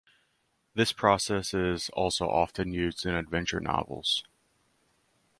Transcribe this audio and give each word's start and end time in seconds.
This 0.73 0.91
process 0.93 1.53
is 1.53 1.89
also 1.93 2.27
often 2.27 2.73
used 2.73 3.05
in 3.05 3.13
adventure 3.13 3.59
novels. 3.59 4.23